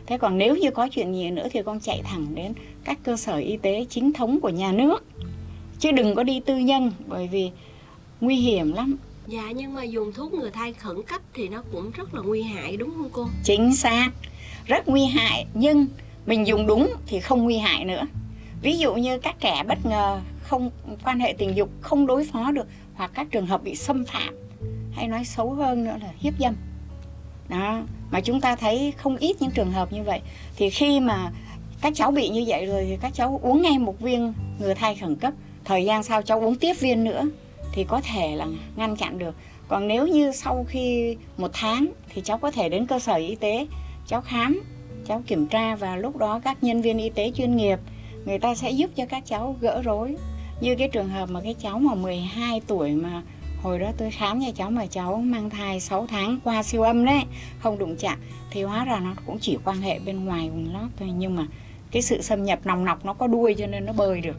Thế 0.06 0.18
còn 0.18 0.38
nếu 0.38 0.56
như 0.56 0.70
có 0.70 0.88
chuyện 0.88 1.14
gì 1.14 1.30
nữa 1.30 1.46
thì 1.50 1.62
con 1.62 1.80
chạy 1.80 2.02
thẳng 2.04 2.26
đến 2.34 2.52
các 2.84 2.98
cơ 3.02 3.16
sở 3.16 3.36
y 3.36 3.56
tế 3.56 3.86
chính 3.90 4.12
thống 4.12 4.40
của 4.40 4.48
nhà 4.48 4.72
nước. 4.72 5.04
Chứ 5.78 5.90
đừng 5.90 6.14
có 6.14 6.22
đi 6.22 6.40
tư 6.40 6.56
nhân 6.56 6.92
bởi 7.06 7.28
vì 7.28 7.50
nguy 8.20 8.36
hiểm 8.36 8.72
lắm. 8.72 8.96
Dạ 9.26 9.52
nhưng 9.56 9.74
mà 9.74 9.82
dùng 9.82 10.12
thuốc 10.12 10.34
ngừa 10.34 10.50
thai 10.50 10.72
khẩn 10.72 11.02
cấp 11.02 11.20
thì 11.34 11.48
nó 11.48 11.62
cũng 11.72 11.90
rất 11.90 12.14
là 12.14 12.22
nguy 12.22 12.42
hại 12.42 12.76
đúng 12.76 12.90
không 12.90 13.08
cô? 13.12 13.26
Chính 13.44 13.76
xác. 13.76 14.10
Rất 14.66 14.88
nguy 14.88 15.04
hại 15.04 15.46
nhưng 15.54 15.86
mình 16.26 16.46
dùng 16.46 16.66
đúng 16.66 16.92
thì 17.06 17.20
không 17.20 17.42
nguy 17.42 17.58
hại 17.58 17.84
nữa. 17.84 18.02
Ví 18.62 18.78
dụ 18.78 18.94
như 18.94 19.18
các 19.18 19.36
trẻ 19.40 19.62
bất 19.68 19.78
ngờ 19.86 20.20
không 20.42 20.70
quan 21.04 21.20
hệ 21.20 21.34
tình 21.38 21.56
dục 21.56 21.70
không 21.80 22.06
đối 22.06 22.26
phó 22.26 22.50
được 22.50 22.66
hoặc 22.94 23.10
các 23.14 23.26
trường 23.30 23.46
hợp 23.46 23.64
bị 23.64 23.74
xâm 23.74 24.04
phạm 24.04 24.34
hay 24.92 25.08
nói 25.08 25.24
xấu 25.24 25.52
hơn 25.52 25.84
nữa 25.84 25.96
là 26.02 26.12
hiếp 26.18 26.34
dâm 26.40 26.54
đó 27.48 27.82
mà 28.14 28.20
chúng 28.20 28.40
ta 28.40 28.56
thấy 28.56 28.92
không 28.96 29.16
ít 29.16 29.36
những 29.40 29.50
trường 29.50 29.72
hợp 29.72 29.92
như 29.92 30.02
vậy. 30.02 30.20
Thì 30.56 30.70
khi 30.70 31.00
mà 31.00 31.32
các 31.80 31.92
cháu 31.96 32.10
bị 32.10 32.28
như 32.28 32.44
vậy 32.46 32.66
rồi 32.66 32.84
thì 32.88 32.96
các 33.00 33.14
cháu 33.14 33.40
uống 33.42 33.62
ngay 33.62 33.78
một 33.78 34.00
viên 34.00 34.34
ngừa 34.58 34.74
thai 34.74 34.94
khẩn 34.94 35.16
cấp. 35.16 35.34
Thời 35.64 35.84
gian 35.84 36.02
sau 36.02 36.22
cháu 36.22 36.40
uống 36.40 36.54
tiếp 36.54 36.74
viên 36.80 37.04
nữa 37.04 37.22
thì 37.72 37.84
có 37.84 38.00
thể 38.00 38.36
là 38.36 38.46
ngăn 38.76 38.96
chặn 38.96 39.18
được. 39.18 39.34
Còn 39.68 39.88
nếu 39.88 40.06
như 40.06 40.32
sau 40.32 40.66
khi 40.68 41.16
một 41.36 41.50
tháng 41.52 41.86
thì 42.08 42.22
cháu 42.24 42.38
có 42.38 42.50
thể 42.50 42.68
đến 42.68 42.86
cơ 42.86 42.98
sở 42.98 43.14
y 43.14 43.34
tế, 43.34 43.66
cháu 44.06 44.20
khám, 44.20 44.62
cháu 45.06 45.22
kiểm 45.26 45.46
tra 45.46 45.76
và 45.76 45.96
lúc 45.96 46.16
đó 46.16 46.40
các 46.44 46.64
nhân 46.64 46.82
viên 46.82 46.98
y 46.98 47.10
tế 47.10 47.32
chuyên 47.36 47.56
nghiệp, 47.56 47.78
người 48.24 48.38
ta 48.38 48.54
sẽ 48.54 48.70
giúp 48.70 48.90
cho 48.96 49.06
các 49.06 49.26
cháu 49.26 49.56
gỡ 49.60 49.82
rối. 49.82 50.16
Như 50.60 50.74
cái 50.76 50.88
trường 50.88 51.08
hợp 51.08 51.30
mà 51.30 51.40
cái 51.40 51.54
cháu 51.54 51.78
mà 51.78 51.94
12 51.94 52.60
tuổi 52.66 52.92
mà 52.92 53.22
hồi 53.64 53.78
đó 53.78 53.92
tôi 53.96 54.10
khám 54.10 54.40
cho 54.40 54.52
cháu 54.54 54.70
mà 54.70 54.86
cháu 54.86 55.16
mang 55.16 55.50
thai 55.50 55.80
6 55.80 56.06
tháng 56.06 56.38
qua 56.44 56.62
siêu 56.62 56.82
âm 56.82 57.04
đấy 57.04 57.24
không 57.58 57.78
đụng 57.78 57.96
chạm. 57.98 58.18
Thì 58.50 58.62
hóa 58.62 58.84
ra 58.84 59.00
nó 59.00 59.14
cũng 59.26 59.38
chỉ 59.40 59.58
quan 59.64 59.80
hệ 59.80 59.98
bên 59.98 60.24
ngoài 60.24 60.50
vùng 60.50 60.72
lót 60.72 60.90
thôi 60.98 61.10
nhưng 61.16 61.36
mà 61.36 61.46
cái 61.90 62.02
sự 62.02 62.22
xâm 62.22 62.44
nhập 62.44 62.58
nòng 62.64 62.84
nọc 62.84 63.04
nó 63.04 63.12
có 63.12 63.26
đuôi 63.26 63.54
cho 63.58 63.66
nên 63.66 63.86
nó 63.86 63.92
bơi 63.92 64.20
được. 64.20 64.36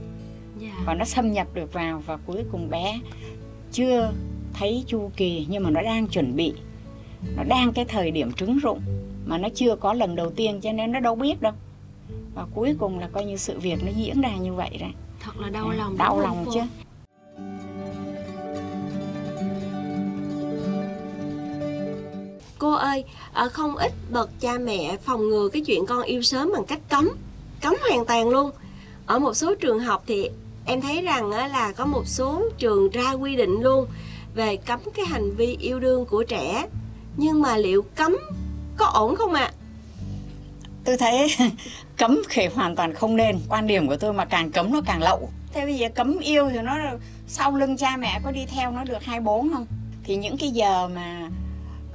Yeah. 0.62 0.74
Dạ. 0.78 0.84
và 0.86 0.94
nó 0.94 1.06
xâm 1.06 1.32
nhập 1.32 1.48
được 1.54 1.74
vào 1.74 2.04
và 2.06 2.18
cuối 2.18 2.44
cùng 2.52 2.70
bé 2.70 3.00
chưa 3.72 4.12
thấy 4.54 4.84
chu 4.88 5.12
kỳ 5.18 5.46
nhưng 5.50 5.64
mà 5.64 5.70
nó 5.70 5.82
đang 5.82 6.08
chuẩn 6.08 6.36
bị. 6.36 6.54
Nó 7.38 7.44
đang 7.44 7.74
cái 7.74 7.86
thời 7.86 8.12
điểm 8.12 8.32
trứng 8.34 8.58
rụng 8.58 8.82
mà 9.26 9.38
nó 9.38 9.50
chưa 9.56 9.76
có 9.76 9.94
lần 9.94 10.16
đầu 10.16 10.32
tiên 10.32 10.60
cho 10.62 10.72
nên 10.72 10.92
nó 10.92 11.00
đâu 11.00 11.16
biết 11.16 11.42
đâu. 11.42 11.54
Và 12.36 12.46
cuối 12.54 12.76
cùng 12.80 13.00
là 13.00 13.08
coi 13.08 13.26
như 13.26 13.38
sự 13.38 13.60
việc 13.60 13.84
nó 13.86 13.92
diễn 13.96 14.22
ra 14.22 14.36
như 14.36 14.54
vậy 14.54 14.78
đấy 14.80 14.92
thật 15.20 15.32
là 15.38 15.50
đau 15.50 15.72
lòng 15.72 15.98
đau 15.98 16.20
lòng 16.20 16.46
chứ 16.54 16.62
cô 22.66 22.72
ơi 22.72 23.04
à, 23.34 23.48
không 23.48 23.76
ít 23.76 23.92
bậc 24.12 24.30
cha 24.40 24.58
mẹ 24.58 24.98
phòng 25.04 25.30
ngừa 25.30 25.50
cái 25.54 25.62
chuyện 25.66 25.86
con 25.86 26.02
yêu 26.02 26.22
sớm 26.22 26.52
bằng 26.54 26.66
cách 26.66 26.80
cấm 26.90 27.10
cấm 27.62 27.76
hoàn 27.90 28.06
toàn 28.06 28.30
luôn. 28.30 28.52
Ở 29.06 29.20
một 29.20 29.34
số 29.34 29.56
trường 29.56 29.80
học 29.80 30.04
thì 30.08 30.30
em 30.66 30.82
thấy 30.82 31.02
rằng 31.02 31.30
là 31.30 31.72
có 31.72 31.86
một 31.86 32.04
số 32.06 32.42
trường 32.58 32.90
ra 32.90 33.12
quy 33.12 33.36
định 33.36 33.62
luôn 33.62 33.88
về 34.36 34.56
cấm 34.56 34.80
cái 34.96 35.06
hành 35.06 35.36
vi 35.36 35.58
yêu 35.60 35.80
đương 35.80 36.06
của 36.06 36.24
trẻ. 36.24 36.68
Nhưng 37.18 37.42
mà 37.42 37.58
liệu 37.58 37.82
cấm 37.96 38.18
có 38.78 38.86
ổn 38.86 39.16
không 39.16 39.34
ạ? 39.34 39.44
À? 39.44 39.54
tôi 40.86 40.98
thấy 40.98 41.36
cấm 41.98 42.22
thì 42.30 42.48
hoàn 42.48 42.76
toàn 42.76 42.94
không 42.94 43.16
nên. 43.16 43.40
Quan 43.50 43.68
điểm 43.68 43.88
của 43.88 43.98
tôi 43.98 44.14
mà 44.14 44.26
càng 44.26 44.52
cấm 44.52 44.74
nó 44.74 44.82
càng 44.86 45.04
lậu. 45.04 45.30
Thế 45.54 45.66
bây 45.66 45.78
giờ 45.78 45.88
cấm 45.96 46.20
yêu 46.20 46.50
thì 46.50 46.62
nó 46.62 46.78
sau 47.28 47.56
lưng 47.56 47.78
cha 47.78 47.98
mẹ 47.98 48.20
có 48.24 48.32
đi 48.32 48.46
theo 48.46 48.72
nó 48.72 48.84
được 48.84 49.04
hai 49.04 49.20
bốn 49.20 49.54
không? 49.54 49.66
Thì 50.04 50.16
những 50.16 50.38
cái 50.38 50.50
giờ 50.50 50.88
mà 50.88 51.30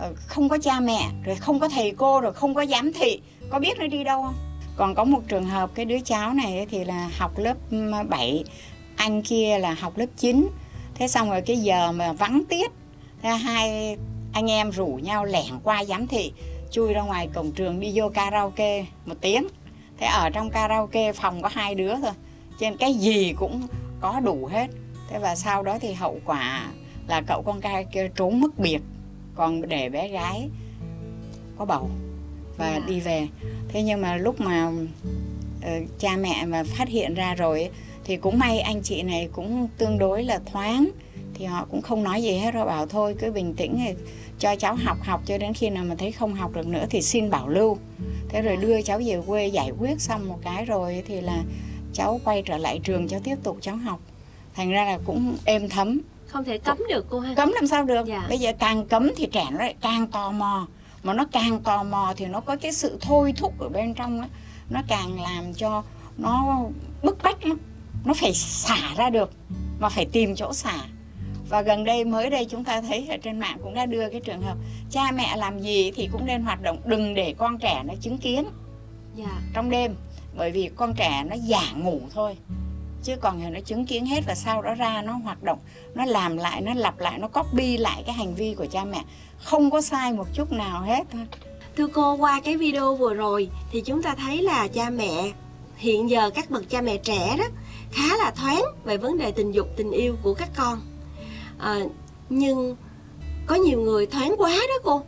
Ờ, 0.01 0.13
không 0.27 0.49
có 0.49 0.59
cha 0.59 0.81
mẹ, 0.81 1.09
rồi 1.25 1.37
không 1.37 1.61
có 1.61 1.69
thầy 1.69 1.93
cô, 1.97 2.21
rồi 2.21 2.33
không 2.33 2.55
có 2.55 2.67
giám 2.67 2.93
thị. 2.93 3.21
Có 3.51 3.59
biết 3.59 3.79
nó 3.79 3.87
đi 3.87 4.05
đâu 4.05 4.23
không? 4.23 4.35
Còn 4.77 4.95
có 4.95 5.05
một 5.05 5.21
trường 5.29 5.45
hợp, 5.45 5.71
cái 5.75 5.85
đứa 5.85 6.01
cháu 6.05 6.35
này 6.35 6.67
thì 6.71 6.85
là 6.85 7.11
học 7.19 7.39
lớp 7.39 7.55
7 8.09 8.45
anh 8.97 9.23
kia 9.23 9.59
là 9.59 9.75
học 9.75 9.99
lớp 9.99 10.07
9 10.17 10.49
thế 10.95 11.09
xong 11.09 11.31
rồi 11.31 11.43
cái 11.43 11.57
giờ 11.57 11.93
mà 11.93 12.13
vắng 12.13 12.43
tiết, 12.49 12.71
thế 13.23 13.29
hai 13.29 13.97
anh 14.33 14.51
em 14.51 14.71
rủ 14.71 14.87
nhau 14.87 15.25
lẻn 15.25 15.61
qua 15.63 15.85
giám 15.85 16.07
thị, 16.07 16.33
chui 16.71 16.93
ra 16.93 17.03
ngoài 17.03 17.29
cổng 17.35 17.53
trường 17.53 17.81
đi 17.81 17.93
vô 17.95 18.09
karaoke 18.09 18.87
một 19.07 19.15
tiếng. 19.21 19.49
Thế 19.99 20.07
ở 20.07 20.31
trong 20.31 20.51
karaoke 20.51 21.13
phòng 21.13 21.43
có 21.43 21.49
hai 21.53 21.75
đứa 21.75 21.97
thôi, 21.97 22.13
trên 22.59 22.77
cái 22.77 22.95
gì 22.95 23.33
cũng 23.39 23.67
có 24.01 24.21
đủ 24.21 24.49
hết. 24.53 24.67
Thế 25.11 25.19
và 25.19 25.35
sau 25.35 25.63
đó 25.63 25.79
thì 25.81 25.93
hậu 25.93 26.21
quả 26.25 26.67
là 27.09 27.23
cậu 27.27 27.43
con 27.43 27.61
trai 27.61 27.85
kia 27.85 28.11
trốn 28.17 28.41
mất 28.41 28.59
biệt 28.59 28.81
còn 29.41 29.69
để 29.69 29.89
bé 29.89 30.09
gái 30.09 30.49
có 31.59 31.65
bầu 31.65 31.91
và 32.57 32.67
à. 32.67 32.81
đi 32.87 33.01
về. 33.01 33.29
Thế 33.69 33.83
nhưng 33.83 34.01
mà 34.01 34.17
lúc 34.17 34.41
mà 34.41 34.69
uh, 34.69 35.99
cha 35.99 36.17
mẹ 36.17 36.47
mà 36.47 36.65
phát 36.65 36.89
hiện 36.89 37.15
ra 37.15 37.35
rồi 37.35 37.71
thì 38.05 38.17
cũng 38.17 38.39
may 38.39 38.61
anh 38.61 38.83
chị 38.83 39.03
này 39.03 39.29
cũng 39.33 39.69
tương 39.79 39.99
đối 39.99 40.25
là 40.25 40.41
thoáng 40.53 40.91
thì 41.35 41.45
họ 41.45 41.67
cũng 41.71 41.83
không 41.83 42.03
nói 42.03 42.23
gì 42.23 42.39
hết 42.39 42.55
rồi 42.55 42.67
bảo 42.67 42.87
thôi 42.87 43.17
cứ 43.19 43.33
bình 43.33 43.55
tĩnh 43.55 43.77
thì 43.79 43.95
cho 44.39 44.57
cháu 44.57 44.75
học 44.75 44.99
học 45.03 45.23
cho 45.27 45.39
đến 45.39 45.55
khi 45.55 45.71
nào 45.71 45.85
mà 45.85 45.95
thấy 45.95 46.13
không 46.13 46.35
học 46.35 46.53
được 46.55 46.67
nữa 46.67 46.85
thì 46.91 47.03
xin 47.03 47.31
bảo 47.31 47.49
lưu. 47.49 47.79
Thế 48.29 48.43
rồi 48.43 48.57
đưa 48.57 48.83
cháu 48.83 49.01
về 49.07 49.21
quê 49.27 49.47
giải 49.47 49.71
quyết 49.79 50.01
xong 50.01 50.29
một 50.29 50.39
cái 50.43 50.65
rồi 50.65 51.03
thì 51.07 51.21
là 51.21 51.43
cháu 51.93 52.21
quay 52.25 52.43
trở 52.43 52.59
lại 52.59 52.81
trường 52.85 53.09
cháu 53.09 53.21
tiếp 53.25 53.37
tục 53.43 53.59
cháu 53.61 53.77
học. 53.77 54.01
Thành 54.55 54.71
ra 54.71 54.85
là 54.85 54.99
cũng 55.05 55.37
êm 55.45 55.69
thấm 55.69 56.01
không 56.31 56.45
thể 56.45 56.59
cấm 56.59 56.79
được 56.89 57.07
cô 57.11 57.21
ha. 57.21 57.35
Cấm 57.35 57.53
làm 57.55 57.67
sao 57.67 57.85
được? 57.85 58.07
Dạ. 58.07 58.27
bây 58.29 58.39
giờ 58.39 58.53
càng 58.59 58.87
cấm 58.87 59.11
thì 59.17 59.27
trẻ 59.33 59.47
nó 59.51 59.59
lại 59.59 59.75
càng 59.81 60.07
tò 60.07 60.31
mò. 60.31 60.67
Mà 61.03 61.15
nó 61.15 61.27
càng 61.33 61.61
tò 61.61 61.83
mò 61.83 62.15
thì 62.17 62.27
nó 62.27 62.41
có 62.41 62.57
cái 62.57 62.73
sự 62.73 62.99
thôi 63.01 63.35
thúc 63.37 63.61
ở 63.61 63.69
bên 63.69 63.95
trong 63.95 64.21
á. 64.21 64.29
Nó 64.71 64.81
càng 64.89 65.23
làm 65.23 65.55
cho 65.55 65.83
nó 66.19 66.59
bức 67.03 67.23
bách 67.23 67.47
lắm. 67.47 67.59
Nó 68.05 68.15
phải 68.15 68.35
xả 68.35 68.95
ra 68.97 69.11
được 69.11 69.31
mà 69.81 69.89
phải 69.89 70.07
tìm 70.13 70.35
chỗ 70.35 70.53
xả. 70.53 70.79
Và 71.49 71.63
gần 71.63 71.85
đây 71.85 72.05
mới 72.05 72.31
đây 72.31 72.47
chúng 72.51 72.65
ta 72.65 72.81
thấy 72.81 73.07
ở 73.11 73.17
trên 73.17 73.39
mạng 73.39 73.59
cũng 73.63 73.75
đã 73.75 73.87
đưa 73.87 74.09
cái 74.09 74.21
trường 74.21 74.43
hợp 74.43 74.57
cha 74.91 75.13
mẹ 75.13 75.37
làm 75.37 75.61
gì 75.61 75.91
thì 75.91 76.09
cũng 76.13 76.27
nên 76.27 76.43
hoạt 76.43 76.63
động 76.63 76.79
đừng 76.85 77.15
để 77.15 77.35
con 77.39 77.59
trẻ 77.59 77.83
nó 77.85 77.95
chứng 78.01 78.19
kiến. 78.19 78.45
Dạ. 79.17 79.41
Trong 79.55 79.71
đêm 79.71 79.95
bởi 80.37 80.51
vì 80.51 80.71
con 80.77 80.95
trẻ 80.95 81.25
nó 81.31 81.37
giả 81.43 81.73
ngủ 81.77 82.01
thôi 82.15 82.37
chứ 83.03 83.17
còn 83.21 83.41
thì 83.41 83.51
nó 83.51 83.61
chứng 83.61 83.87
kiến 83.87 84.07
hết 84.07 84.21
và 84.27 84.35
sau 84.35 84.63
đó 84.63 84.75
ra 84.75 85.03
nó 85.03 85.13
hoạt 85.13 85.43
động 85.43 85.59
nó 85.95 86.05
làm 86.05 86.37
lại 86.37 86.61
nó 86.61 86.75
lặp 86.75 86.99
lại 86.99 87.19
nó 87.19 87.29
copy 87.29 87.77
lại 87.77 88.03
cái 88.07 88.15
hành 88.15 88.35
vi 88.35 88.55
của 88.55 88.67
cha 88.67 88.85
mẹ 88.85 89.03
không 89.39 89.71
có 89.71 89.81
sai 89.81 90.13
một 90.13 90.27
chút 90.35 90.53
nào 90.53 90.83
hết 90.83 91.05
thôi 91.13 91.27
Thưa 91.77 91.87
cô, 91.87 92.15
qua 92.15 92.41
cái 92.45 92.57
video 92.57 92.95
vừa 92.95 93.15
rồi 93.15 93.49
thì 93.71 93.81
chúng 93.81 94.03
ta 94.03 94.15
thấy 94.15 94.43
là 94.43 94.69
cha 94.69 94.91
mẹ 94.91 95.33
hiện 95.77 96.11
giờ 96.11 96.31
các 96.31 96.51
bậc 96.51 96.71
cha 96.71 96.81
mẹ 96.81 96.97
trẻ 96.97 97.37
đó 97.39 97.45
khá 97.93 98.17
là 98.17 98.31
thoáng 98.31 98.63
về 98.85 98.97
vấn 98.97 99.19
đề 99.19 99.33
tình 99.33 99.53
dục, 99.53 99.67
tình 99.77 99.91
yêu 99.91 100.17
của 100.23 100.35
các 100.35 100.49
con. 100.57 100.81
À, 101.59 101.79
nhưng 102.29 102.77
có 103.47 103.55
nhiều 103.55 103.81
người 103.81 104.07
thoáng 104.07 104.35
quá 104.39 104.51
đó 104.51 104.75
cô. 104.85 105.03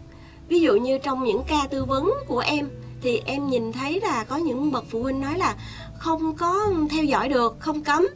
Ví 0.48 0.60
dụ 0.60 0.74
như 0.74 0.98
trong 0.98 1.24
những 1.24 1.42
ca 1.46 1.66
tư 1.70 1.84
vấn 1.84 2.12
của 2.28 2.38
em 2.38 2.68
thì 3.02 3.22
em 3.24 3.48
nhìn 3.48 3.72
thấy 3.72 4.00
là 4.00 4.24
có 4.24 4.36
những 4.36 4.72
bậc 4.72 4.84
phụ 4.90 5.02
huynh 5.02 5.20
nói 5.20 5.38
là 5.38 5.56
không 6.02 6.34
có 6.36 6.72
theo 6.90 7.04
dõi 7.04 7.28
được, 7.28 7.56
không 7.58 7.82
cấm, 7.82 8.06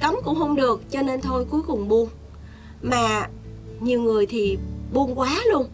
cấm 0.00 0.14
cũng 0.24 0.38
không 0.38 0.56
được 0.56 0.82
cho 0.90 1.02
nên 1.02 1.20
thôi 1.20 1.46
cuối 1.50 1.62
cùng 1.62 1.88
buông. 1.88 2.08
Mà 2.82 3.28
nhiều 3.80 4.02
người 4.02 4.26
thì 4.26 4.58
buông 4.92 5.18
quá 5.18 5.40
luôn. 5.50 5.68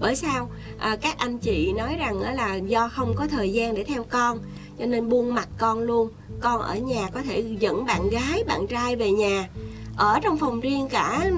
Bởi 0.00 0.16
sao? 0.16 0.48
à, 0.82 0.96
các 0.96 1.18
anh 1.18 1.38
chị 1.38 1.72
nói 1.72 1.96
rằng 1.96 2.20
là 2.20 2.54
do 2.54 2.88
không 2.88 3.14
có 3.16 3.26
thời 3.26 3.52
gian 3.52 3.74
để 3.74 3.84
theo 3.84 4.04
con 4.04 4.38
cho 4.78 4.86
nên 4.86 5.08
buông 5.08 5.34
mặt 5.34 5.48
con 5.58 5.80
luôn 5.80 6.08
con 6.40 6.60
ở 6.60 6.76
nhà 6.76 7.08
có 7.14 7.22
thể 7.22 7.44
dẫn 7.58 7.84
bạn 7.84 8.08
gái 8.10 8.44
bạn 8.46 8.66
trai 8.66 8.96
về 8.96 9.12
nhà 9.12 9.48
ở 9.96 10.20
trong 10.22 10.38
phòng 10.38 10.60
riêng 10.60 10.88
cả 10.88 11.30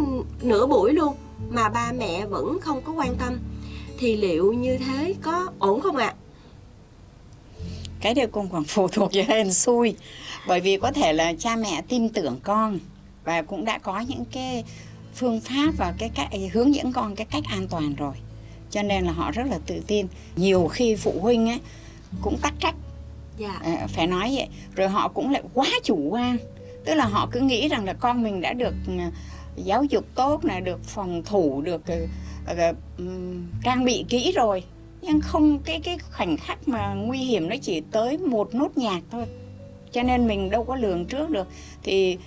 nửa 0.42 0.66
buổi 0.66 0.92
luôn 0.92 1.14
mà 1.50 1.68
ba 1.68 1.92
mẹ 1.98 2.26
vẫn 2.26 2.58
không 2.60 2.82
có 2.82 2.92
quan 2.92 3.14
tâm 3.14 3.38
thì 3.98 4.16
liệu 4.16 4.52
như 4.52 4.78
thế 4.78 5.14
có 5.22 5.48
ổn 5.58 5.80
không 5.80 5.96
ạ 5.96 6.13
cái 8.04 8.14
điều 8.14 8.26
cũng 8.26 8.48
còn 8.48 8.64
phụ 8.64 8.88
thuộc 8.88 9.10
vào 9.14 9.24
hên 9.28 9.52
xui. 9.52 9.94
Bởi 10.48 10.60
vì 10.60 10.76
có 10.76 10.92
thể 10.92 11.12
là 11.12 11.32
cha 11.38 11.56
mẹ 11.56 11.82
tin 11.88 12.08
tưởng 12.08 12.40
con 12.42 12.78
và 13.24 13.42
cũng 13.42 13.64
đã 13.64 13.78
có 13.78 14.00
những 14.00 14.24
cái 14.32 14.64
phương 15.14 15.40
pháp 15.40 15.70
và 15.78 15.94
cái 15.98 16.10
cách 16.14 16.28
hướng 16.52 16.74
dẫn 16.74 16.92
con 16.92 17.16
cái 17.16 17.26
cách 17.30 17.42
an 17.50 17.66
toàn 17.70 17.94
rồi. 17.94 18.14
Cho 18.70 18.82
nên 18.82 19.04
là 19.04 19.12
họ 19.12 19.30
rất 19.30 19.42
là 19.50 19.58
tự 19.66 19.80
tin. 19.86 20.06
Nhiều 20.36 20.68
khi 20.72 20.96
phụ 20.96 21.14
huynh 21.20 21.48
ấy 21.48 21.60
cũng 22.22 22.38
tắc 22.38 22.54
trách. 22.60 22.74
Dạ. 23.38 23.60
À, 23.62 23.86
phải 23.88 24.06
nói 24.06 24.32
vậy. 24.34 24.48
Rồi 24.76 24.88
họ 24.88 25.08
cũng 25.08 25.30
lại 25.30 25.42
quá 25.54 25.66
chủ 25.84 25.96
quan. 25.96 26.36
Tức 26.84 26.94
là 26.94 27.04
họ 27.04 27.28
cứ 27.32 27.40
nghĩ 27.40 27.68
rằng 27.68 27.84
là 27.84 27.92
con 27.92 28.22
mình 28.22 28.40
đã 28.40 28.52
được 28.52 28.74
ừ, 28.86 28.92
giáo 29.56 29.84
dục 29.84 30.04
tốt 30.14 30.44
là 30.44 30.60
được 30.60 30.84
phòng 30.84 31.22
thủ 31.24 31.62
được 31.62 31.86
ừ, 31.86 32.06
ừm, 32.98 33.46
trang 33.64 33.84
bị 33.84 34.04
kỹ 34.08 34.32
rồi 34.32 34.62
nhưng 35.06 35.20
không 35.20 35.58
cái 35.58 35.80
cái 35.80 35.98
khoảnh 36.12 36.36
khắc 36.36 36.68
mà 36.68 36.94
nguy 36.94 37.18
hiểm 37.18 37.48
nó 37.48 37.56
chỉ 37.62 37.82
tới 37.90 38.18
một 38.18 38.54
nốt 38.54 38.78
nhạc 38.78 39.00
thôi. 39.10 39.24
Cho 39.92 40.02
nên 40.02 40.26
mình 40.26 40.50
đâu 40.50 40.64
có 40.64 40.76
lường 40.76 41.04
trước 41.04 41.30
được. 41.30 41.46
Thì 41.82 42.18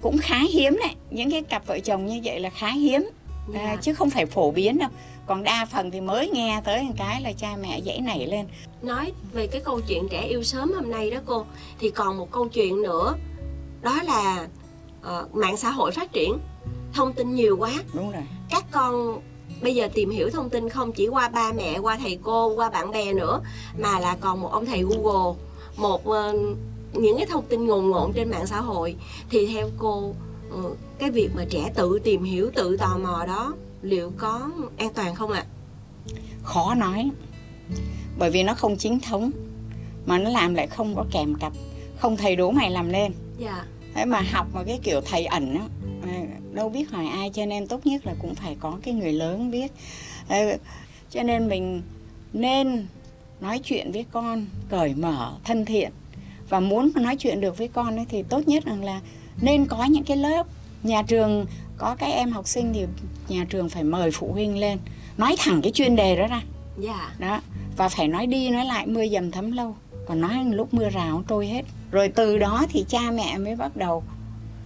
cũng 0.00 0.18
khá 0.18 0.38
hiếm 0.52 0.76
đấy. 0.82 0.94
Những 1.10 1.30
cái 1.30 1.42
cặp 1.42 1.66
vợ 1.66 1.78
chồng 1.78 2.06
như 2.06 2.20
vậy 2.24 2.40
là 2.40 2.50
khá 2.50 2.70
hiếm. 2.70 3.10
À, 3.54 3.76
chứ 3.82 3.94
không 3.94 4.10
phải 4.10 4.26
phổ 4.26 4.50
biến 4.50 4.78
đâu. 4.78 4.88
Còn 5.26 5.42
đa 5.42 5.66
phần 5.70 5.90
thì 5.90 6.00
mới 6.00 6.28
nghe 6.28 6.60
tới 6.64 6.82
một 6.82 6.92
cái 6.96 7.20
là 7.22 7.32
cha 7.32 7.56
mẹ 7.62 7.80
dãy 7.86 8.00
nảy 8.00 8.26
lên. 8.26 8.46
Nói 8.82 9.12
về 9.32 9.46
cái 9.46 9.60
câu 9.64 9.80
chuyện 9.80 10.08
trẻ 10.10 10.22
yêu 10.22 10.42
sớm 10.42 10.72
hôm 10.72 10.90
nay 10.90 11.10
đó 11.10 11.18
cô 11.26 11.44
thì 11.78 11.90
còn 11.90 12.18
một 12.18 12.30
câu 12.30 12.48
chuyện 12.48 12.82
nữa. 12.82 13.14
Đó 13.82 14.02
là 14.02 14.48
ờ, 15.02 15.28
mạng 15.32 15.56
xã 15.56 15.70
hội 15.70 15.90
phát 15.90 16.12
triển. 16.12 16.38
Thông 16.92 17.12
tin 17.12 17.34
nhiều 17.34 17.56
quá. 17.56 17.72
Đúng 17.94 18.12
rồi. 18.12 18.22
Các 18.50 18.64
con 18.70 19.20
bây 19.62 19.74
giờ 19.74 19.88
tìm 19.94 20.10
hiểu 20.10 20.30
thông 20.30 20.50
tin 20.50 20.68
không 20.68 20.92
chỉ 20.92 21.08
qua 21.08 21.28
ba 21.28 21.52
mẹ 21.52 21.78
qua 21.78 21.96
thầy 21.96 22.18
cô 22.22 22.54
qua 22.54 22.70
bạn 22.70 22.90
bè 22.90 23.12
nữa 23.12 23.40
mà 23.78 23.98
là 23.98 24.16
còn 24.20 24.40
một 24.40 24.52
ông 24.52 24.66
thầy 24.66 24.82
google. 24.82 25.38
Một 25.76 26.06
ờ, 26.06 26.32
những 26.92 27.16
cái 27.16 27.26
thông 27.26 27.44
tin 27.48 27.66
ngồn 27.66 27.90
ngộn 27.90 28.12
trên 28.12 28.30
mạng 28.30 28.46
xã 28.46 28.60
hội. 28.60 28.96
Thì 29.30 29.46
theo 29.46 29.70
cô 29.78 30.14
ờ, 30.50 30.62
cái 30.98 31.10
việc 31.10 31.28
mà 31.34 31.44
trẻ 31.50 31.72
tự 31.74 31.98
tìm 32.04 32.24
hiểu 32.24 32.50
tự 32.54 32.76
tò 32.76 32.98
mò 33.02 33.24
đó 33.26 33.54
liệu 33.82 34.12
có 34.16 34.50
an 34.76 34.94
toàn 34.94 35.14
không 35.14 35.30
ạ? 35.30 35.44
Khó 36.42 36.74
nói 36.74 37.10
bởi 38.18 38.30
vì 38.30 38.42
nó 38.42 38.54
không 38.54 38.76
chính 38.76 39.00
thống 39.00 39.30
mà 40.06 40.18
nó 40.18 40.30
làm 40.30 40.54
lại 40.54 40.66
không 40.66 40.96
có 40.96 41.04
kèm 41.10 41.34
cặp 41.34 41.52
không 41.98 42.16
thầy 42.16 42.36
đố 42.36 42.50
mày 42.50 42.70
làm 42.70 42.88
lên. 42.88 43.12
Dạ. 43.38 43.64
Thế 43.94 44.04
mà 44.04 44.20
học 44.32 44.46
mà 44.54 44.62
cái 44.66 44.78
kiểu 44.82 45.00
thầy 45.00 45.24
ẩn 45.24 45.54
á 45.54 45.64
à, 46.02 46.22
đâu 46.52 46.68
biết 46.68 46.90
hỏi 46.90 47.06
ai 47.06 47.30
cho 47.30 47.46
nên 47.46 47.66
tốt 47.66 47.86
nhất 47.86 48.06
là 48.06 48.14
cũng 48.22 48.34
phải 48.34 48.56
có 48.60 48.78
cái 48.82 48.94
người 48.94 49.12
lớn 49.12 49.50
biết. 49.50 49.72
Ờ, 50.28 50.56
cho 51.10 51.22
nên 51.22 51.48
mình 51.48 51.82
nên 52.32 52.86
nói 53.40 53.58
chuyện 53.58 53.92
với 53.92 54.04
con 54.12 54.46
cởi 54.68 54.94
mở 54.94 55.32
thân 55.44 55.64
thiện. 55.64 55.90
Và 56.48 56.60
muốn 56.60 56.90
nói 56.94 57.16
chuyện 57.16 57.40
được 57.40 57.58
với 57.58 57.68
con 57.68 57.96
ấy 57.96 58.06
thì 58.08 58.22
tốt 58.22 58.48
nhất 58.48 58.64
rằng 58.64 58.84
là 58.84 59.00
nên 59.40 59.66
có 59.66 59.84
những 59.84 60.04
cái 60.04 60.16
lớp. 60.16 60.46
Nhà 60.82 61.02
trường 61.02 61.46
có 61.78 61.96
các 61.98 62.06
em 62.06 62.30
học 62.30 62.48
sinh 62.48 62.72
thì 62.74 62.86
nhà 63.28 63.46
trường 63.48 63.68
phải 63.68 63.84
mời 63.84 64.10
phụ 64.10 64.32
huynh 64.32 64.58
lên. 64.58 64.78
Nói 65.16 65.36
thẳng 65.38 65.62
cái 65.62 65.72
chuyên 65.72 65.96
đề 65.96 66.16
đó 66.16 66.26
ra. 66.26 66.42
Dạ. 66.78 67.14
Đó 67.18 67.40
và 67.76 67.88
phải 67.88 68.08
nói 68.08 68.26
đi 68.26 68.50
nói 68.50 68.64
lại 68.64 68.86
mưa 68.86 69.06
dầm 69.06 69.30
thấm 69.30 69.52
lâu. 69.52 69.76
Còn 70.06 70.20
nói 70.20 70.44
lúc 70.44 70.74
mưa 70.74 70.88
rào 70.88 71.22
trôi 71.28 71.46
hết. 71.46 71.62
Rồi 71.90 72.08
từ 72.08 72.38
đó 72.38 72.66
thì 72.70 72.84
cha 72.88 73.10
mẹ 73.10 73.38
mới 73.38 73.56
bắt 73.56 73.76
đầu 73.76 74.02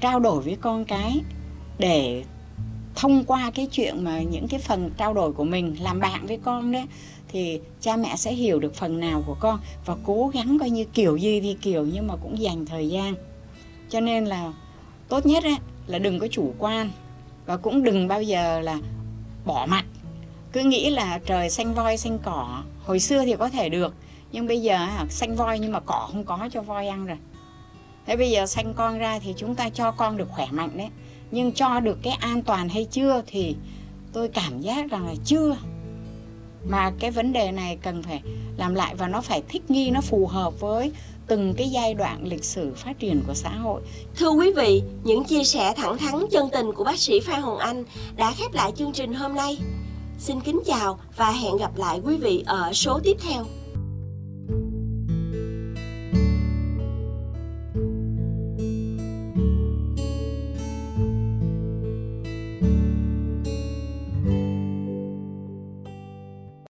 trao 0.00 0.20
đổi 0.20 0.42
với 0.42 0.56
con 0.60 0.84
cái 0.84 1.20
để 1.78 2.24
thông 2.94 3.24
qua 3.24 3.50
cái 3.54 3.66
chuyện 3.72 4.04
mà 4.04 4.20
những 4.20 4.48
cái 4.48 4.60
phần 4.60 4.90
trao 4.96 5.14
đổi 5.14 5.32
của 5.32 5.44
mình 5.44 5.76
làm 5.80 6.00
bạn 6.00 6.26
với 6.26 6.38
con 6.44 6.72
đấy 6.72 6.86
thì 7.28 7.60
cha 7.80 7.96
mẹ 7.96 8.16
sẽ 8.16 8.32
hiểu 8.32 8.58
được 8.58 8.74
phần 8.74 9.00
nào 9.00 9.22
của 9.26 9.36
con 9.40 9.58
và 9.86 9.96
cố 10.04 10.30
gắng 10.34 10.58
coi 10.60 10.70
như 10.70 10.84
kiểu 10.84 11.16
gì 11.16 11.40
thì 11.40 11.56
kiểu 11.62 11.86
nhưng 11.92 12.06
mà 12.06 12.16
cũng 12.16 12.38
dành 12.38 12.66
thời 12.66 12.88
gian. 12.88 13.14
Cho 13.88 14.00
nên 14.00 14.24
là 14.24 14.52
tốt 15.08 15.26
nhất 15.26 15.44
ấy, 15.44 15.56
là 15.86 15.98
đừng 15.98 16.18
có 16.18 16.26
chủ 16.30 16.54
quan 16.58 16.90
và 17.46 17.56
cũng 17.56 17.82
đừng 17.82 18.08
bao 18.08 18.22
giờ 18.22 18.60
là 18.60 18.78
bỏ 19.44 19.66
mặt. 19.68 19.84
Cứ 20.52 20.60
nghĩ 20.60 20.90
là 20.90 21.18
trời 21.26 21.50
xanh 21.50 21.74
voi 21.74 21.96
xanh 21.96 22.18
cỏ 22.18 22.62
hồi 22.84 23.00
xưa 23.00 23.24
thì 23.24 23.36
có 23.36 23.48
thể 23.48 23.68
được 23.68 23.94
nhưng 24.32 24.46
bây 24.46 24.62
giờ 24.62 24.88
xanh 25.08 25.36
voi 25.36 25.58
nhưng 25.58 25.72
mà 25.72 25.80
cỏ 25.80 26.08
không 26.12 26.24
có 26.24 26.48
cho 26.52 26.62
voi 26.62 26.88
ăn 26.88 27.06
rồi 27.06 27.18
thế 28.06 28.16
bây 28.16 28.30
giờ 28.30 28.46
sanh 28.46 28.74
con 28.74 28.98
ra 28.98 29.18
thì 29.18 29.34
chúng 29.36 29.54
ta 29.54 29.68
cho 29.68 29.90
con 29.90 30.16
được 30.16 30.28
khỏe 30.30 30.46
mạnh 30.50 30.70
đấy 30.76 30.88
nhưng 31.30 31.52
cho 31.52 31.80
được 31.80 31.98
cái 32.02 32.12
an 32.12 32.42
toàn 32.42 32.68
hay 32.68 32.84
chưa 32.90 33.22
thì 33.26 33.56
tôi 34.12 34.28
cảm 34.28 34.60
giác 34.60 34.90
rằng 34.90 35.06
là 35.06 35.14
chưa 35.24 35.56
mà 36.68 36.92
cái 37.00 37.10
vấn 37.10 37.32
đề 37.32 37.52
này 37.52 37.78
cần 37.82 38.02
phải 38.02 38.22
làm 38.56 38.74
lại 38.74 38.94
và 38.94 39.08
nó 39.08 39.20
phải 39.20 39.42
thích 39.48 39.70
nghi 39.70 39.90
nó 39.90 40.00
phù 40.00 40.26
hợp 40.26 40.60
với 40.60 40.92
từng 41.26 41.54
cái 41.56 41.70
giai 41.70 41.94
đoạn 41.94 42.26
lịch 42.26 42.44
sử 42.44 42.74
phát 42.74 42.98
triển 42.98 43.22
của 43.26 43.34
xã 43.34 43.50
hội 43.50 43.82
Thưa 44.16 44.30
quý 44.30 44.52
vị, 44.56 44.82
những 45.04 45.24
chia 45.24 45.44
sẻ 45.44 45.74
thẳng 45.76 45.98
thắn 45.98 46.14
chân 46.32 46.48
tình 46.52 46.72
của 46.72 46.84
bác 46.84 46.98
sĩ 46.98 47.20
Phan 47.20 47.42
Hồng 47.42 47.58
Anh 47.58 47.84
đã 48.16 48.32
khép 48.32 48.52
lại 48.52 48.72
chương 48.76 48.92
trình 48.92 49.14
hôm 49.14 49.34
nay. 49.34 49.58
Xin 50.18 50.40
kính 50.40 50.60
chào 50.66 50.98
và 51.16 51.30
hẹn 51.30 51.56
gặp 51.56 51.76
lại 51.76 52.00
quý 52.04 52.16
vị 52.16 52.42
ở 52.46 52.72
số 52.72 53.00
tiếp 53.04 53.16
theo. 53.28 53.44